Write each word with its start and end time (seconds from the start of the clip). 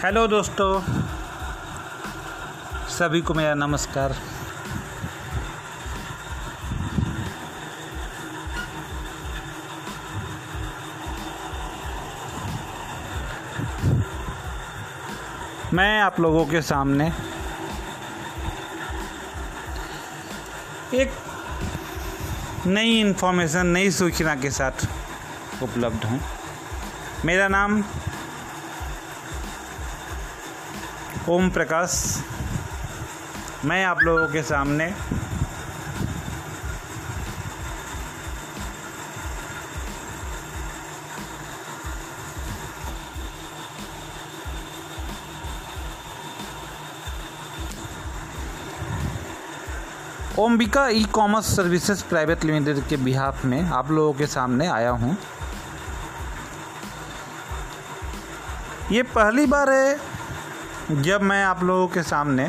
Hello 0.00 0.26
दोस्तों, 0.26 0.80
सभी 2.88 3.20
को 3.20 3.34
मेरा 3.34 3.52
नमस्कार। 3.54 4.14
मैं 15.74 16.00
आप 16.00 16.20
लोगों 16.20 16.44
के 16.46 16.62
सामने 16.62 17.06
एक 20.94 21.16
नई 22.66 23.00
इन्फॉर्मेशन 23.00 23.66
नई 23.66 23.90
सूचना 23.90 24.34
के 24.36 24.50
साथ 24.50 24.86
उपलब्ध 25.62 26.04
हूँ। 26.04 26.20
मेरा 27.24 27.48
नाम 27.48 27.82
ओम 31.28 31.48
प्रकाश। 31.50 31.92
मैं 33.64 33.84
आप 33.84 34.02
लोगों 34.02 34.26
के 34.32 34.42
सामने 34.42 34.86
Ombika 50.38 50.88
e 50.88 51.04
commerce 51.04 51.54
services 51.56 52.04
private 52.04 52.44
limited 52.44 52.86
के 52.88 52.96
बिहाफ 52.96 53.44
में 53.44 53.62
आप 53.62 53.90
लोगों 53.90 54.12
के 54.12 54.26
सामने 54.26 54.66
आया 54.68 54.90
हूँ। 54.90 55.16
ये 58.92 59.02
पहली 59.14 59.46
बार 59.46 59.72
है 59.72 60.15
जब 60.86 61.22
मैं 61.22 61.42
आप 61.44 61.62
लोगों 61.64 61.86
के 61.88 62.02
सामने 62.02 62.48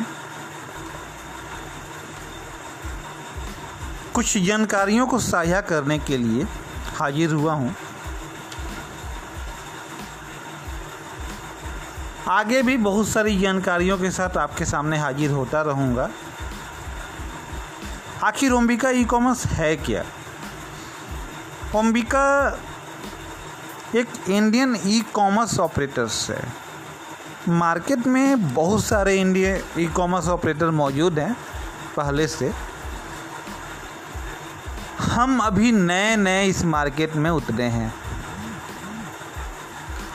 कुछ 4.14 4.38
जानकारियों 4.38 5.06
को 5.08 5.20
साझा 5.20 5.62
करने 5.62 5.98
के 6.00 6.18
लिए 6.18 6.44
हाजिर 6.98 7.32
हुआ 7.32 7.54
हूँ, 7.54 7.74
आगे 12.28 12.62
भी 12.64 12.78
बहुत 12.78 13.08
सारी 13.08 13.38
जानकारियों 13.40 13.98
के 13.98 14.12
साथ 14.12 14.38
आपके 14.38 14.66
सामने 14.66 14.98
हाजिर 14.98 15.32
होता 15.32 15.62
रहूँगा। 15.62 16.10
आखिर 18.24 18.52
ओम्बिका 18.52 18.90
ई 18.90 19.04
कॉमर्स 19.06 19.46
है 19.48 19.76
क्या? 19.78 20.04
ओम्बिका 21.76 22.28
एक 23.96 24.08
इंडियन 24.30 24.78
ई 24.86 25.02
कॉमर्स 25.14 25.60
ऑपरेटर्स 25.60 26.30
है। 26.30 26.67
मार्केट 27.50 28.08
में 28.08 28.54
बहुत 28.54 28.84
सारे 28.84 29.16
इंडिया 29.16 29.58
ई 29.80 29.86
कॉमर्स 29.88 30.28
ऑपरेटर 30.28 30.70
मौजूद 30.70 31.20
हैं, 31.20 31.36
पहले 31.96 32.28
से। 32.28 32.52
हम 35.00 35.40
अभी 35.40 35.72
नए 35.72 36.16
नए 36.16 36.46
इस 36.46 36.66
मार्केट 36.66 37.16
में 37.16 37.30
उतरे 37.30 37.64
हैं। 37.64 37.94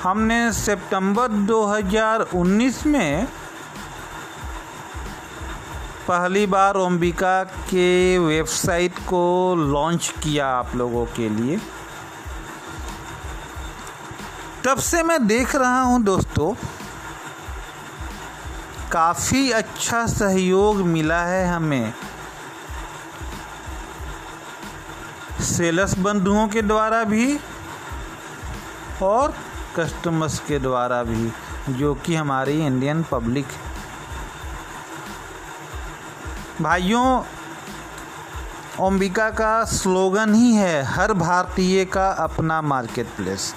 हमने 0.03 0.53
सितंबर 0.53 1.29
2019 1.29 2.87
में 2.87 3.27
पहली 6.09 6.47
बार 6.47 6.75
ओम्बिका 6.75 7.43
के 7.45 8.19
वेबसाइट 8.19 8.99
को 8.99 9.55
लॉन्च 9.55 10.15
किया 10.23 10.49
आप 10.49 10.75
लोगों 10.77 11.07
के 11.07 11.29
लिए। 11.29 11.59
तब 14.65 14.79
से 14.79 15.03
मैं 15.03 15.27
देख 15.27 15.57
रहा 15.57 15.81
हूँ 15.81 16.03
दोस्तों 16.03 16.55
काफ़ी 18.93 19.51
अच्छा 19.51 20.07
सहयोग 20.07 20.77
मिला 20.77 21.23
है 21.25 21.47
हमें। 21.47 21.93
सेल्स 25.41 25.99
बंधुओं 25.99 26.47
के 26.49 26.63
द्वारा 26.63 27.03
भी 27.05 27.39
और 29.03 29.35
कस्टमर्स 29.77 30.39
के 30.39 30.59
द्वारा 30.59 31.03
भी, 31.03 31.33
जो 31.71 31.95
कि 31.95 32.15
हमारी 32.15 32.59
इंडियन 32.67 33.03
पब्लिक 33.03 33.47
भाइयों 36.61 37.23
ओम्बिका 38.81 39.31
का 39.31 39.65
स्लोगन 39.65 40.35
ही 40.35 40.55
है, 40.55 40.83
हर 40.83 41.13
भारतीय 41.13 41.85
का 41.85 42.11
अपना 42.11 42.63
मार्केट 42.63 43.07
प्लेस 43.07 43.55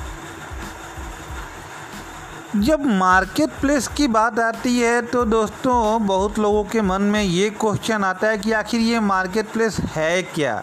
जब 2.48 2.86
मार्केट 2.86 3.50
प्लेस 3.62 3.88
की 3.88 4.08
बात 4.08 4.40
आती 4.40 4.78
है 4.80 5.02
तो 5.02 5.24
दोस्तों, 5.26 6.06
बहुत 6.08 6.38
लोगों 6.40 6.64
के 6.64 6.82
मन 6.82 7.02
में 7.02 7.22
ये 7.22 7.50
क्वेश्चन 7.52 8.04
आता 8.04 8.28
है 8.28 8.38
कि 8.38 8.52
आखिर 8.52 8.82
ये 8.82 9.00
मार्केट 9.00 9.52
प्लेस 9.54 9.80
है 9.96 10.22
क्या? 10.24 10.62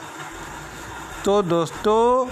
तो 1.24 1.42
दोस्तों, 1.42 2.28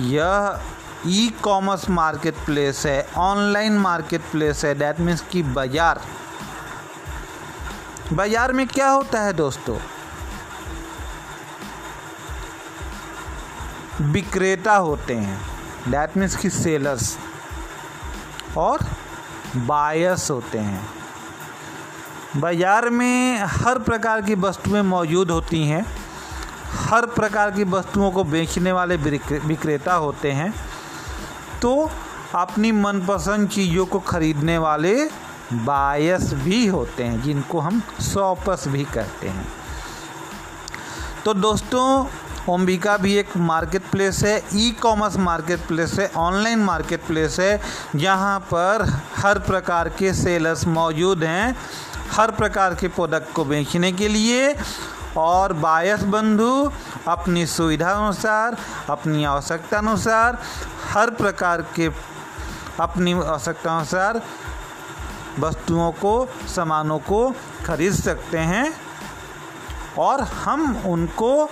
यह 0.00 0.60
ई 1.06 1.28
कॉमर्स 1.42 1.88
मार्केट 1.90 2.44
प्लेस 2.46 2.84
है 2.86 3.06
ऑनलाइन 3.16 3.78
मार्केट 3.78 4.22
प्लेस 4.30 4.64
है 4.64 4.74
डैट 4.74 5.00
मीन्स 5.00 5.20
कि 5.30 5.42
बाज़ार। 5.42 6.00
बाज़ार 8.12 8.52
में 8.52 8.66
क्या 8.66 8.88
होता 8.88 9.22
है 9.22 9.32
दोस्तों? 9.32 9.78
विक्रेता 14.02 14.74
होते 14.76 15.14
हैं 15.14 15.40
डैट 15.88 16.16
मीन्स 16.16 16.36
कि 16.36 16.50
सेलर्स 16.50 17.16
और 18.58 18.84
बायस 19.56 20.30
होते 20.30 20.58
हैं। 20.58 20.88
बाज़ार 22.36 22.88
में 22.90 23.38
हर 23.38 23.78
प्रकार 23.78 24.22
की 24.22 24.34
वस्तुएँ 24.34 24.82
मौजूद 24.82 25.30
होती 25.30 25.62
हैं। 25.66 25.84
हर 26.80 27.06
प्रकार 27.06 27.50
की 27.50 27.64
वस्तुओं 27.64 28.10
को 28.10 28.24
बेचने 28.24 28.72
वाले 28.72 28.96
विक्रेता 28.96 29.94
होते 29.94 30.32
हैं। 30.32 30.52
तो 31.62 31.90
अपनी 32.34 32.72
मनपसंद 32.72 33.48
चीज़ों 33.48 33.86
को 33.86 33.98
खरीदने 34.00 34.58
वाले 34.58 34.94
बायस 35.54 36.32
भी 36.34 36.66
होते 36.66 37.04
हैं, 37.04 37.22
जिनको 37.22 37.60
हम 37.60 37.82
शॉपर्स 38.02 38.68
भी 38.68 38.84
कहते 38.84 39.28
हैं। 39.28 39.46
तो 41.24 41.34
दोस्तों 41.34 42.06
ओम्बिका 42.48 42.96
भी 42.96 43.14
एक 43.18 43.36
मार्केट 43.36 43.82
प्लेस 43.90 44.22
है 44.24 44.36
ई 44.54 44.70
कॉमर्स 44.82 45.16
मार्केट 45.18 45.66
प्लेस 45.68 45.92
है 45.98 46.10
ऑनलाइन 46.16 46.58
मार्केट 46.64 47.06
प्लेस 47.06 47.38
है, 47.40 47.60
जहाँ 47.96 48.38
पर 48.52 48.84
हर 49.16 49.38
प्रकार 49.38 49.88
के 49.88 50.12
सेलर्स 50.14 50.66
मौजूद 50.66 51.24
हैं, 51.24 51.56
हर 52.12 52.30
प्रकार 52.30 52.74
के 52.74 52.88
प्रोडक्ट 52.88 53.32
को 53.34 53.44
बेचने 53.44 53.92
के 53.92 54.08
लिए 54.08 54.54
और 55.16 55.52
बायस 55.52 56.02
बंधु, 56.04 56.70
अपनी 57.08 57.46
सुविधा 57.46 57.90
अनुसार, 57.90 58.56
अपनी 58.90 59.24
आवश्यकता 59.24 59.78
अनुसार, 59.78 60.38
हर 60.92 61.10
प्रकार 61.12 61.62
के 61.76 61.90
अपनी 62.80 63.12
आवश्यकता 63.12 63.76
अनुसार 63.76 64.22
वस्तुओं 65.38 65.90
को, 65.92 66.28
सामानों 66.48 66.98
को 67.00 67.30
खरीद 67.66 67.92
सकते 67.94 68.38
हैं 68.38 68.74
और 69.98 70.20
हम 70.20 70.76
उनको 70.86 71.48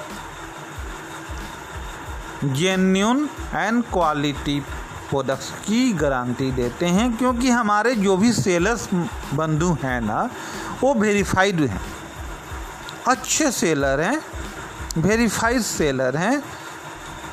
जेन्यून 2.45 3.29
एंड 3.55 3.83
क्वालिटी 3.85 4.61
प्रोडक्ट्स 5.11 5.51
की 5.67 5.93
गारंटी 5.93 6.51
देते 6.51 6.87
हैं, 6.87 7.17
क्योंकि 7.17 7.51
हमारे 7.51 7.95
जो 7.95 8.17
भी 8.17 8.33
सेलर्स 8.33 8.89
बंधु 9.35 9.77
हैं 9.83 10.01
ना, 10.01 10.29
वो 10.83 10.95
वेरीफाइड 10.95 11.61
हैं। 11.61 11.81
अच्छे 13.09 13.51
सेलर 13.51 14.01
हैं 14.01 14.23
वेरीफाइड 14.99 15.61
सेलर 15.61 16.17
हैं, 16.17 16.43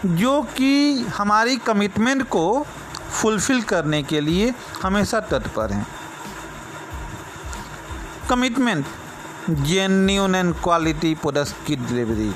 जो 0.05 0.41
कि 0.57 1.03
हमारी 1.17 1.57
कमिटमेंट 1.57 2.23
को 2.27 2.65
फुलफ़िल 3.11 3.61
करने 3.61 4.03
के 4.03 4.21
लिए 4.21 4.53
हमेशा 4.83 5.19
तत्पर 5.19 5.71
हैं। 5.71 5.87
Commitment 8.29 8.85
genuine 9.49 10.35
and 10.35 10.53
quality 10.53 11.13
products 11.15 11.53
की 11.67 11.75
डिलीवरी 11.75 12.31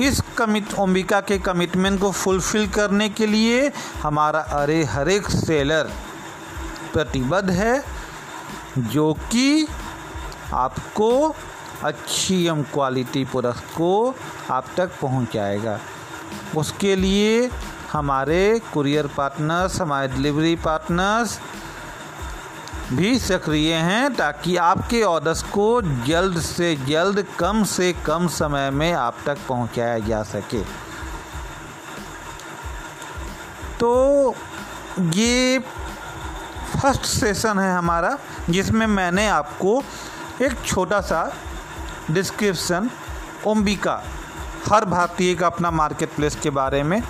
इस 0.00 0.20
कमिट 0.36 0.72
ओम्बिका 0.78 1.20
के 1.20 1.38
कमिटमेंट 1.38 2.00
को 2.00 2.10
फुलफ़िल 2.12 2.66
करने 2.72 3.08
के 3.08 3.26
लिए 3.26 3.70
हमारा 4.02 4.40
अरे 4.58 4.82
हर 4.84 5.08
एक 5.08 5.26
सेलर 5.30 5.90
प्रतिबद्ध 6.92 7.50
है, 7.50 7.82
जो 8.78 9.12
कि 9.32 9.66
आपको 10.54 11.10
अच्छी 11.84 12.44
एम 12.48 12.62
क्वालिटी 12.72 13.24
प्रोडक्ट 13.24 13.74
को 13.76 14.14
आप 14.50 14.66
तक 14.76 14.90
पहुंचाएगा। 15.00 15.78
उसके 16.56 16.94
लिए 16.96 17.50
हमारे 17.92 18.60
कुरियर 18.72 19.06
पार्टनर्स 19.16 19.80
हमारे 19.80 20.08
डिलीवरी 20.08 20.54
पार्टनर्स 20.64 21.38
भी 22.92 23.18
सक्रिय 23.18 23.74
हैं 23.74 24.14
ताकि 24.14 24.56
आपके 24.56 25.02
ऑर्डर्स 25.02 25.42
को 25.42 25.80
जल्द 26.06 26.40
से 26.40 26.74
जल्द, 26.76 27.24
कम 27.38 27.62
से 27.64 27.92
कम 28.06 28.26
समय 28.28 28.70
में 28.70 28.92
आप 28.92 29.16
तक 29.26 29.38
पहुँचाया 29.48 29.98
जा 29.98 30.22
सके। 30.22 30.62
तो 33.80 34.34
ये 34.98 35.58
फ़र्स्ट 36.72 37.04
सेशन 37.04 37.58
है 37.58 37.72
हमारा, 37.76 38.16
जिसमें 38.50 38.86
मैंने 38.86 39.28
आपको 39.28 39.82
एक 40.42 40.56
छोटा 40.66 41.00
सा 41.00 41.22
डिस्क्रिप्शन, 42.10 42.90
ओम्बिका, 43.46 44.02
हर 44.68 44.84
भारतीय 44.84 45.34
का 45.34 45.46
अपना 45.46 45.70
मार्केट 45.70 46.14
प्लेस 46.16 46.36
के 46.42 46.50
बारे 46.50 46.82
में 46.82 47.02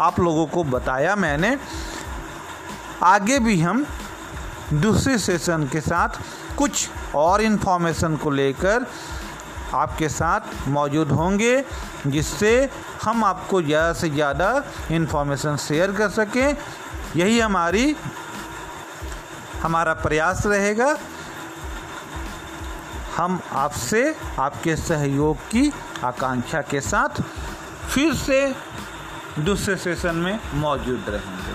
आप 0.00 0.20
लोगों 0.20 0.46
को 0.46 0.64
बताया 0.64 1.16
मैंने। 1.16 1.56
आगे 3.02 3.38
भी 3.38 3.60
हम 3.60 3.86
दूसरे 4.72 5.18
सेशन 5.18 5.66
के 5.72 5.80
साथ 5.80 6.18
कुछ 6.58 6.88
और 7.14 7.40
इन्फॉर्मेशन 7.42 8.16
को 8.16 8.30
लेकर 8.30 8.86
आपके 9.74 10.08
साथ 10.08 10.68
मौजूद 10.68 11.10
होंगे, 11.10 11.64
जिससे 12.06 12.70
हम 13.02 13.24
आपको 13.24 13.62
ज़्यादा 13.62 13.92
से 13.92 14.08
ज़्यादा 14.10 14.62
इन्फॉर्मेशन 14.90 15.56
शेयर 15.58 15.92
कर 15.92 16.08
सकें। 16.10 16.56
यही 17.16 17.38
हमारी, 17.40 17.96
हमारा 19.62 19.94
प्रयास 19.96 20.42
रहेगा। 20.46 20.96
हम 23.16 23.40
आपसे, 23.54 24.14
आपके 24.38 24.76
सहयोग 24.76 25.36
की 25.50 25.72
आकांक्षा 26.04 26.60
के 26.62 26.80
साथ 26.82 27.22
फिर 27.90 28.14
से 28.16 28.54
दूसरे 29.38 29.76
सेशन 29.76 30.16
में 30.16 30.38
मौजूद 30.54 31.04
रहेंगे। 31.08 31.45